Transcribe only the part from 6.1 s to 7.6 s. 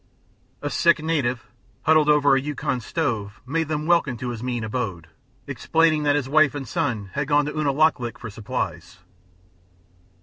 his wife and son had gone to